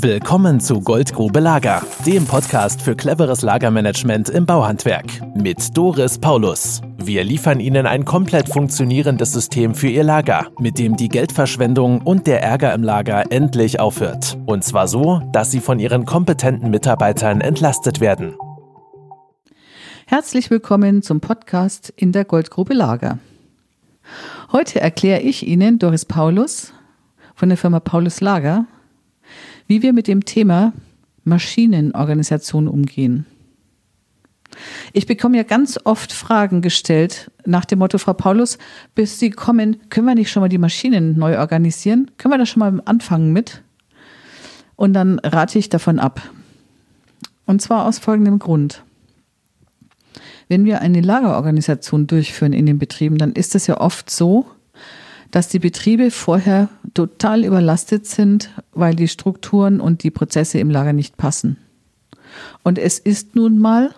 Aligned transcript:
Willkommen 0.00 0.60
zu 0.60 0.80
Goldgrube 0.80 1.40
Lager, 1.40 1.82
dem 2.06 2.24
Podcast 2.24 2.80
für 2.80 2.94
cleveres 2.94 3.42
Lagermanagement 3.42 4.28
im 4.28 4.46
Bauhandwerk 4.46 5.06
mit 5.34 5.76
Doris 5.76 6.20
Paulus. 6.20 6.80
Wir 6.98 7.24
liefern 7.24 7.58
Ihnen 7.58 7.84
ein 7.84 8.04
komplett 8.04 8.48
funktionierendes 8.48 9.32
System 9.32 9.74
für 9.74 9.88
Ihr 9.88 10.04
Lager, 10.04 10.52
mit 10.60 10.78
dem 10.78 10.96
die 10.96 11.08
Geldverschwendung 11.08 12.02
und 12.02 12.28
der 12.28 12.44
Ärger 12.44 12.74
im 12.74 12.84
Lager 12.84 13.32
endlich 13.32 13.80
aufhört. 13.80 14.38
Und 14.46 14.62
zwar 14.62 14.86
so, 14.86 15.20
dass 15.32 15.50
Sie 15.50 15.58
von 15.58 15.80
Ihren 15.80 16.06
kompetenten 16.06 16.70
Mitarbeitern 16.70 17.40
entlastet 17.40 17.98
werden. 17.98 18.36
Herzlich 20.06 20.48
willkommen 20.48 21.02
zum 21.02 21.18
Podcast 21.18 21.92
in 21.96 22.12
der 22.12 22.24
Goldgrube 22.24 22.72
Lager. 22.72 23.18
Heute 24.52 24.80
erkläre 24.80 25.22
ich 25.22 25.44
Ihnen, 25.44 25.80
Doris 25.80 26.04
Paulus 26.04 26.72
von 27.34 27.48
der 27.48 27.58
Firma 27.58 27.80
Paulus 27.80 28.20
Lager, 28.20 28.66
wie 29.66 29.82
wir 29.82 29.92
mit 29.92 30.08
dem 30.08 30.24
Thema 30.24 30.72
Maschinenorganisation 31.24 32.68
umgehen. 32.68 33.26
Ich 34.92 35.06
bekomme 35.06 35.36
ja 35.36 35.42
ganz 35.42 35.78
oft 35.84 36.12
Fragen 36.12 36.62
gestellt 36.62 37.30
nach 37.44 37.64
dem 37.64 37.78
Motto, 37.78 37.98
Frau 37.98 38.14
Paulus, 38.14 38.58
bis 38.94 39.18
Sie 39.18 39.30
kommen, 39.30 39.88
können 39.90 40.06
wir 40.06 40.14
nicht 40.14 40.30
schon 40.30 40.40
mal 40.40 40.48
die 40.48 40.58
Maschinen 40.58 41.18
neu 41.18 41.38
organisieren? 41.38 42.10
Können 42.16 42.32
wir 42.32 42.38
da 42.38 42.46
schon 42.46 42.60
mal 42.60 42.82
anfangen 42.84 43.32
mit? 43.32 43.62
Und 44.76 44.94
dann 44.94 45.18
rate 45.20 45.58
ich 45.58 45.68
davon 45.68 45.98
ab. 45.98 46.22
Und 47.46 47.62
zwar 47.62 47.86
aus 47.86 47.98
folgendem 47.98 48.38
Grund. 48.38 48.82
Wenn 50.48 50.64
wir 50.64 50.80
eine 50.80 51.00
Lagerorganisation 51.00 52.06
durchführen 52.06 52.52
in 52.52 52.66
den 52.66 52.78
Betrieben, 52.78 53.18
dann 53.18 53.32
ist 53.32 53.54
es 53.54 53.66
ja 53.66 53.80
oft 53.80 54.10
so, 54.10 54.46
dass 55.30 55.48
die 55.48 55.58
Betriebe 55.58 56.10
vorher 56.10 56.68
total 56.94 57.44
überlastet 57.44 58.06
sind, 58.06 58.50
weil 58.72 58.94
die 58.94 59.08
Strukturen 59.08 59.80
und 59.80 60.02
die 60.02 60.10
Prozesse 60.10 60.58
im 60.58 60.70
Lager 60.70 60.92
nicht 60.92 61.16
passen. 61.16 61.58
Und 62.62 62.78
es 62.78 62.98
ist 62.98 63.34
nun 63.34 63.58
mal 63.58 63.94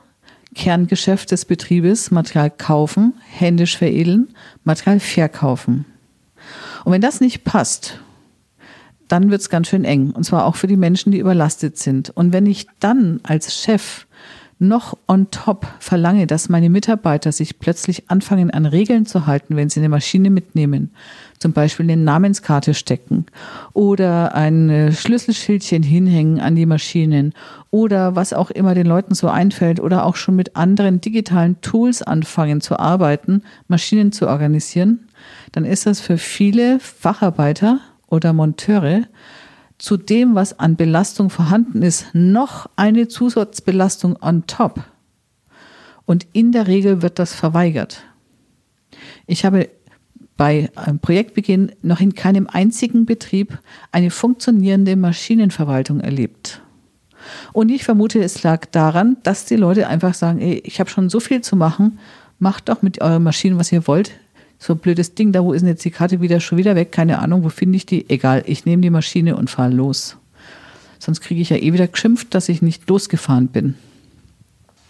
Kerngeschäft 0.55 1.31
des 1.31 1.45
Betriebes, 1.45 2.11
Material 2.11 2.51
kaufen, 2.51 3.15
händisch 3.29 3.77
veredeln, 3.77 4.29
Material 4.65 5.01
verkaufen. 5.01 5.85
Und 6.85 6.93
wenn 6.93 7.01
das 7.01 7.21
nicht 7.21 7.45
passt, 7.45 8.01
dann 9.09 9.31
wird 9.31 9.41
es 9.41 9.51
ganz 9.51 9.69
schön 9.69 9.85
eng. 9.85 10.11
Und 10.11 10.25
zwar 10.25 10.47
auch 10.47 10.57
für 10.57 10.67
die 10.67 10.77
Menschen, 10.77 11.13
die 11.13 11.19
überlastet 11.19 11.79
sind. 11.79 12.11
Und 12.11 12.33
wenn 12.33 12.47
ich 12.47 12.67
dann 12.79 13.21
als 13.23 13.55
Chef 13.55 14.07
noch 14.61 14.97
on 15.09 15.31
top 15.31 15.67
verlange, 15.79 16.27
dass 16.27 16.51
meine 16.51 16.69
Mitarbeiter 16.69 17.33
sich 17.33 17.59
plötzlich 17.59 18.11
anfangen 18.11 18.51
an 18.51 18.67
Regeln 18.67 19.07
zu 19.07 19.27
halten, 19.27 19.57
wenn 19.57 19.71
sie 19.71 19.81
eine 19.81 19.89
Maschine 19.89 20.29
mitnehmen, 20.29 20.91
zum 21.39 21.53
Beispiel 21.53 21.85
eine 21.91 21.97
Namenskarte 21.97 22.75
stecken 22.75 23.25
oder 23.73 24.35
ein 24.35 24.93
Schlüsselschildchen 24.93 25.83
hinhängen 25.83 26.41
an 26.41 26.57
die 26.57 26.67
Maschinen 26.67 27.33
oder 27.71 28.15
was 28.17 28.35
auch 28.35 28.51
immer 28.51 28.75
den 28.75 28.87
Leuten 28.87 29.15
so 29.15 29.29
einfällt 29.29 29.81
oder 29.81 30.05
auch 30.05 30.17
schon 30.17 30.37
mit 30.37 30.57
anderen 30.57 31.01
digitalen 31.01 31.61
Tools 31.63 32.03
anfangen 32.03 32.61
zu 32.61 32.79
arbeiten, 32.79 33.43
Maschinen 33.67 34.13
zu 34.13 34.29
organisieren, 34.29 35.09
dann 35.53 35.65
ist 35.65 35.87
das 35.87 36.01
für 36.01 36.19
viele 36.19 36.81
Facharbeiter 36.81 37.81
oder 38.09 38.35
Monteure 38.35 39.05
zu 39.81 39.97
dem, 39.97 40.35
was 40.35 40.59
an 40.59 40.77
Belastung 40.77 41.31
vorhanden 41.31 41.83
ist, 41.83 42.07
noch 42.13 42.69
eine 42.77 43.09
Zusatzbelastung 43.09 44.17
on 44.21 44.47
top. 44.47 44.85
Und 46.05 46.27
in 46.33 46.53
der 46.53 46.67
Regel 46.67 47.01
wird 47.01 47.19
das 47.19 47.35
verweigert. 47.35 48.05
Ich 49.27 49.45
habe 49.45 49.71
bei 50.37 50.71
Projektbeginn 51.01 51.73
noch 51.83 52.01
in 52.01 52.15
keinem 52.15 52.47
einzigen 52.47 53.07
Betrieb 53.07 53.59
eine 53.91 54.11
funktionierende 54.11 54.97
Maschinenverwaltung 54.97 56.01
erlebt. 56.01 56.61
Und 57.53 57.71
ich 57.71 57.85
vermute, 57.85 58.23
es 58.23 58.43
lag 58.43 58.67
daran, 58.67 59.17
dass 59.23 59.47
die 59.47 59.57
Leute 59.57 59.89
einfach 59.89 60.15
sagen, 60.15 60.41
ey, 60.41 60.61
ich 60.65 60.79
habe 60.81 60.91
schon 60.91 61.09
so 61.09 61.21
viel 61.21 61.41
zu 61.41 61.57
machen, 61.57 61.99
macht 62.39 62.69
doch 62.69 62.83
mit 62.83 63.01
euren 63.01 63.23
Maschinen, 63.23 63.59
was 63.59 63.73
ihr 63.73 63.87
wollt 63.87 64.13
so 64.61 64.75
ein 64.75 64.79
blödes 64.79 65.15
Ding, 65.15 65.33
da 65.33 65.43
wo 65.43 65.55
ist 65.55 65.63
denn 65.63 65.71
jetzt 65.71 65.85
die 65.87 65.91
Karte 65.91 66.21
wieder 66.21 66.39
schon 66.39 66.59
wieder 66.59 66.77
weg? 66.77 66.93
Keine 66.93 67.19
Ahnung, 67.21 67.43
wo 67.43 67.49
finde 67.49 67.77
ich 67.77 67.87
die? 67.87 68.09
Egal, 68.11 68.45
ich 68.47 68.67
nehme 68.67 68.83
die 68.83 68.91
Maschine 68.91 69.35
und 69.37 69.49
fahre 69.49 69.73
los. 69.73 70.19
Sonst 70.99 71.23
kriege 71.23 71.41
ich 71.41 71.49
ja 71.49 71.57
eh 71.57 71.73
wieder 71.73 71.89
geschimpft, 71.89 72.35
dass 72.35 72.51
ich 72.51 72.61
nicht 72.61 72.89
losgefahren 72.89 73.49
bin. 73.49 73.75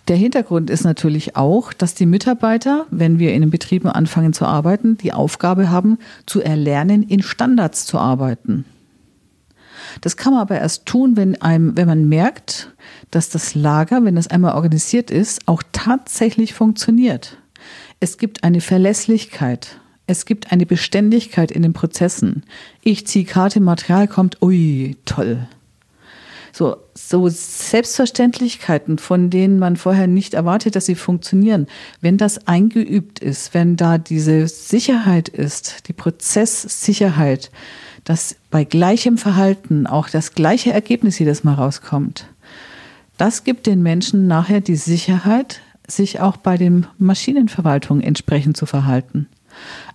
Der 0.09 0.17
Hintergrund 0.17 0.71
ist 0.71 0.83
natürlich 0.83 1.37
auch, 1.37 1.73
dass 1.73 1.95
die 1.95 2.07
Mitarbeiter, 2.07 2.87
wenn 2.91 3.21
wir 3.21 3.33
in 3.33 3.43
den 3.43 3.51
Betrieben 3.51 3.89
anfangen 3.89 4.33
zu 4.33 4.45
arbeiten, 4.45 4.99
die 4.99 5.13
Aufgabe 5.13 5.71
haben, 5.71 5.99
zu 6.27 6.43
erlernen, 6.43 7.05
in 7.05 7.23
Standards 7.23 7.87
zu 7.87 7.97
arbeiten. 7.97 8.65
Das 10.01 10.17
kann 10.17 10.33
man 10.33 10.43
aber 10.43 10.59
erst 10.59 10.87
tun, 10.87 11.17
wenn, 11.17 11.41
einem, 11.41 11.77
wenn 11.77 11.87
man 11.87 12.09
merkt, 12.09 12.73
dass 13.13 13.29
das 13.29 13.55
Lager, 13.55 14.05
wenn 14.05 14.17
das 14.17 14.27
einmal 14.27 14.57
organisiert 14.57 15.13
ist, 15.13 15.47
auch 15.47 15.63
tatsächlich 15.71 16.55
funktioniert. 16.55 17.40
Es 18.01 18.19
gibt 18.19 18.45
eine 18.45 18.61
Verlässlichkeit. 18.61 19.81
Es 20.07 20.25
gibt 20.25 20.51
eine 20.51 20.67
Beständigkeit 20.67 21.51
in 21.51 21.63
den 21.63 21.73
Prozessen. 21.73 22.43
Ich 22.83 23.07
ziehe 23.07 23.25
Karte, 23.25 23.61
Material 23.61 24.09
kommt, 24.09 24.43
ui, 24.43 24.97
toll. 25.05 25.47
So, 26.53 26.79
so 26.95 27.29
Selbstverständlichkeiten, 27.29 28.99
von 28.99 29.31
denen 29.31 29.59
man 29.59 29.77
vorher 29.77 30.09
nicht 30.09 30.35
erwartet, 30.35 30.75
dass 30.75 30.87
sie 30.87 30.97
funktionieren. 30.97 31.69
Wenn 32.01 32.17
das 32.17 32.49
eingeübt 32.49 33.21
ist, 33.21 33.55
wenn 33.55 33.77
da 33.77 33.99
diese 33.99 34.49
Sicherheit 34.49 35.29
ist, 35.29 35.89
die 35.89 35.93
Prozesssicherheit, 35.93 37.53
dass 38.03 38.35
bei 38.51 38.65
gleichem 38.65 39.17
Verhalten 39.17 39.87
auch 39.87 40.09
das 40.09 40.33
gleiche 40.35 40.73
Ergebnis 40.73 41.19
jedes 41.19 41.45
Mal 41.45 41.55
rauskommt, 41.55 42.27
das 43.17 43.45
gibt 43.45 43.67
den 43.67 43.83
Menschen 43.83 44.27
nachher 44.27 44.61
die 44.61 44.77
Sicherheit, 44.77 45.61
sich 45.91 46.21
auch 46.21 46.37
bei 46.37 46.57
den 46.57 46.87
Maschinenverwaltungen 46.99 48.03
entsprechend 48.03 48.57
zu 48.57 48.67
verhalten. 48.67 49.29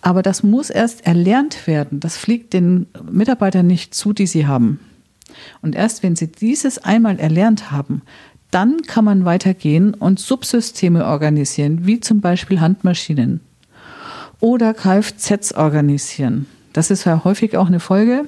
Aber 0.02 0.22
das 0.22 0.44
muss 0.44 0.70
erst 0.70 1.06
erlernt 1.06 1.68
werden. 1.68 2.00
Das 2.00 2.18
fliegt 2.18 2.54
den 2.54 2.88
Mitarbeitern 3.10 3.68
nicht 3.68 3.96
zu, 3.96 4.14
die 4.14 4.28
sie 4.28 4.48
haben. 4.48 4.80
Und 5.62 5.76
erst 5.76 6.04
wenn 6.04 6.16
sie 6.16 6.32
dieses 6.32 6.78
einmal 6.78 7.20
erlernt 7.20 7.72
haben, 7.72 8.02
dann 8.52 8.82
kann 8.84 9.06
man 9.06 9.26
weitergehen 9.26 9.94
und 9.94 10.20
Subsysteme 10.20 11.06
organisieren, 11.06 11.86
wie 11.86 12.00
zum 12.00 12.22
Beispiel 12.22 12.62
Handmaschinen 12.62 13.42
oder 14.40 14.74
Kfz 14.74 15.54
organisieren. 15.54 16.46
Das 16.72 16.92
ist 16.92 17.06
ja 17.06 17.24
häufig 17.24 17.58
auch 17.58 17.68
eine 17.68 17.80
Folge. 17.80 18.26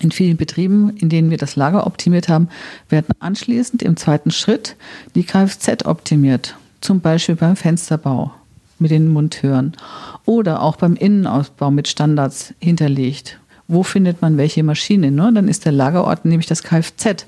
In 0.00 0.10
vielen 0.10 0.36
Betrieben, 0.38 0.96
in 0.96 1.10
denen 1.10 1.30
wir 1.30 1.36
das 1.36 1.56
Lager 1.56 1.86
optimiert 1.86 2.30
haben, 2.30 2.48
werden 2.88 3.14
anschließend 3.20 3.82
im 3.82 3.98
zweiten 3.98 4.30
Schritt 4.30 4.76
die 5.14 5.24
Kfz 5.24 5.84
optimiert. 5.84 6.56
Zum 6.80 7.00
Beispiel 7.00 7.36
beim 7.36 7.54
Fensterbau 7.54 8.32
mit 8.78 8.90
den 8.90 9.08
Monteuren 9.08 9.74
oder 10.24 10.62
auch 10.62 10.76
beim 10.76 10.96
Innenausbau 10.96 11.70
mit 11.70 11.86
Standards 11.86 12.54
hinterlegt. 12.60 13.38
Wo 13.68 13.82
findet 13.82 14.22
man 14.22 14.38
welche 14.38 14.62
Maschine? 14.62 15.10
Ne? 15.10 15.32
Dann 15.34 15.48
ist 15.48 15.66
der 15.66 15.72
Lagerort 15.72 16.24
nämlich 16.24 16.46
das 16.46 16.62
Kfz. 16.62 17.26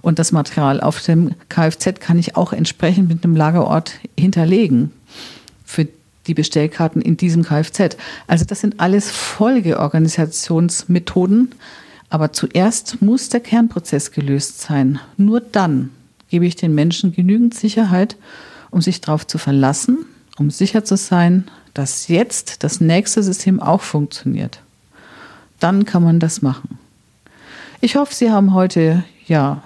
Und 0.00 0.18
das 0.18 0.32
Material 0.32 0.80
auf 0.80 1.02
dem 1.02 1.34
Kfz 1.50 2.00
kann 2.00 2.18
ich 2.18 2.36
auch 2.36 2.54
entsprechend 2.54 3.10
mit 3.10 3.22
einem 3.22 3.36
Lagerort 3.36 3.96
hinterlegen 4.18 4.92
für 5.66 5.86
die 6.26 6.34
Bestellkarten 6.34 7.02
in 7.02 7.18
diesem 7.18 7.44
Kfz. 7.44 7.98
Also 8.26 8.46
das 8.46 8.60
sind 8.60 8.80
alles 8.80 9.10
Folgeorganisationsmethoden, 9.10 11.50
aber 12.14 12.32
zuerst 12.32 13.02
muss 13.02 13.28
der 13.28 13.40
Kernprozess 13.40 14.12
gelöst 14.12 14.60
sein. 14.60 15.00
Nur 15.16 15.40
dann 15.40 15.90
gebe 16.28 16.46
ich 16.46 16.54
den 16.54 16.72
Menschen 16.72 17.12
genügend 17.12 17.54
Sicherheit, 17.54 18.16
um 18.70 18.80
sich 18.80 19.00
darauf 19.00 19.26
zu 19.26 19.36
verlassen, 19.36 20.06
um 20.38 20.48
sicher 20.48 20.84
zu 20.84 20.96
sein, 20.96 21.48
dass 21.74 22.06
jetzt 22.06 22.62
das 22.62 22.80
nächste 22.80 23.24
System 23.24 23.58
auch 23.58 23.80
funktioniert. 23.80 24.60
Dann 25.58 25.86
kann 25.86 26.04
man 26.04 26.20
das 26.20 26.40
machen. 26.40 26.78
Ich 27.80 27.96
hoffe, 27.96 28.14
Sie 28.14 28.30
haben 28.30 28.54
heute, 28.54 29.02
ja, 29.26 29.64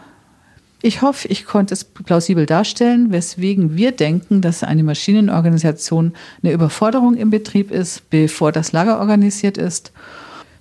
ich 0.80 1.02
hoffe, 1.02 1.28
ich 1.28 1.44
konnte 1.44 1.74
es 1.74 1.84
plausibel 1.84 2.46
darstellen, 2.46 3.12
weswegen 3.12 3.76
wir 3.76 3.92
denken, 3.92 4.40
dass 4.40 4.64
eine 4.64 4.84
Maschinenorganisation 4.84 6.14
eine 6.42 6.54
Überforderung 6.54 7.14
im 7.14 7.28
Betrieb 7.28 7.70
ist, 7.70 8.08
bevor 8.08 8.52
das 8.52 8.72
Lager 8.72 9.00
organisiert 9.00 9.58
ist. 9.58 9.92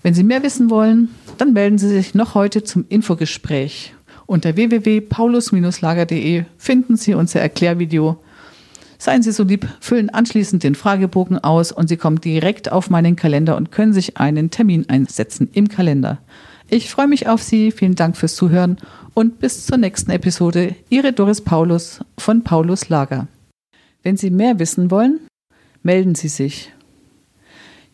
Wenn 0.04 0.14
Sie 0.14 0.24
mehr 0.24 0.44
wissen 0.44 0.70
wollen, 0.70 1.16
dann 1.42 1.54
melden 1.54 1.78
Sie 1.78 1.90
sich 1.90 2.14
noch 2.14 2.36
heute 2.36 2.64
zum 2.64 2.86
Infogespräch. 2.90 3.94
Unter 4.26 4.56
www.paulus-lager.de 4.56 6.44
finden 6.58 6.98
Sie 6.98 7.14
unser 7.14 7.40
Erklärvideo. 7.40 8.18
Seien 8.98 9.22
Sie 9.22 9.32
so 9.32 9.44
lieb, 9.44 9.68
füllen 9.80 10.10
anschließend 10.10 10.64
den 10.64 10.76
Fragebogen 10.76 11.38
aus 11.38 11.72
und 11.72 11.88
Sie 11.88 11.98
kommen 11.98 12.20
direkt 12.20 12.72
auf 12.72 12.90
meinen 12.90 13.16
Kalender 13.16 13.56
und 13.56 13.72
können 13.72 13.94
sich 13.94 14.18
einen 14.18 14.50
Termin 14.50 14.90
einsetzen 14.90 15.50
im 15.54 15.70
Kalender. 15.70 16.20
Ich 16.70 16.90
freue 16.90 17.08
mich 17.08 17.30
auf 17.30 17.42
Sie, 17.42 17.72
vielen 17.72 17.96
Dank 17.96 18.18
fürs 18.18 18.36
Zuhören 18.36 18.78
und 19.14 19.40
bis 19.40 19.66
zur 19.66 19.78
nächsten 19.78 20.12
Episode. 20.12 20.76
Ihre 20.90 21.14
Doris 21.14 21.42
Paulus 21.42 22.02
von 22.18 22.44
Paulus 22.44 22.90
Lager. 22.90 23.28
Wenn 24.04 24.18
Sie 24.18 24.30
mehr 24.30 24.60
wissen 24.60 24.92
wollen, 24.92 25.22
melden 25.84 26.16
Sie 26.16 26.28
sich. 26.28 26.74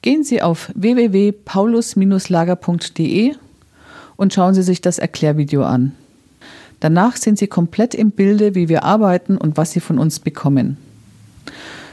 Gehen 0.04 0.24
Sie 0.26 0.42
auf 0.42 0.70
www.paulus-lager.de 0.76 3.36
und 4.18 4.34
schauen 4.34 4.54
Sie 4.54 4.62
sich 4.62 4.82
das 4.82 5.00
Erklärvideo 5.00 5.64
an. 5.64 5.94
Danach 6.82 7.16
sind 7.16 7.40
Sie 7.40 7.48
komplett 7.48 7.96
im 7.96 8.12
Bilde, 8.12 8.54
wie 8.54 8.68
wir 8.68 8.84
arbeiten 8.84 9.38
und 9.38 9.56
was 9.56 9.72
Sie 9.72 9.80
von 9.80 10.00
uns 10.00 10.20
bekommen. 10.20 10.76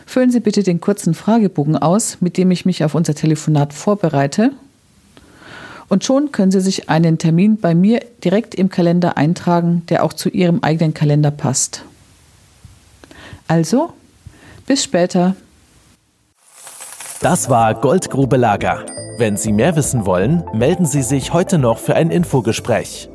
Füllen 0.07 0.33
Sie 0.33 0.41
bitte 0.41 0.65
den 0.65 0.81
kurzen 0.81 1.15
Fragebogen 1.15 1.77
aus, 1.77 2.21
mit 2.21 2.37
dem 2.37 2.51
ich 2.51 2.67
mich 2.67 2.83
auf 2.83 2.97
unser 2.97 3.15
Telefonat 3.15 3.73
vorbereite. 3.73 4.51
Und 5.89 6.03
schon 6.03 6.33
können 6.33 6.51
Sie 6.51 6.61
sich 6.61 6.91
einen 6.91 7.17
Termin 7.17 7.59
bei 7.59 7.77
mir 7.77 8.01
direkt 8.25 8.57
im 8.57 8.71
Kalender 8.71 9.19
eintragen, 9.19 9.85
der 9.89 10.03
auch 10.03 10.15
zu 10.15 10.31
Ihrem 10.31 10.65
eigenen 10.65 10.95
Kalender 10.95 11.31
passt. 11.31 11.85
Also, 13.47 13.93
bis 14.67 14.83
später. 14.83 15.37
Das 17.21 17.51
war 17.51 17.75
Goldgrube 17.75 18.39
Lager. 18.39 18.87
Wenn 19.19 19.37
Sie 19.37 19.53
mehr 19.53 19.77
wissen 19.77 20.07
wollen, 20.07 20.43
melden 20.55 20.87
Sie 20.87 21.03
sich 21.03 21.35
heute 21.35 21.59
noch 21.59 21.77
für 21.77 21.95
ein 21.95 22.11
Infogespräch. 22.11 23.10